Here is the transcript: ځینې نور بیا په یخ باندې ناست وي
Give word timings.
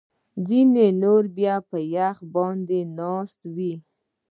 ځینې 0.47 0.85
نور 1.01 1.23
بیا 1.37 1.55
په 1.69 1.77
یخ 1.95 2.15
باندې 2.35 2.79
ناست 2.97 3.39
وي 3.55 3.73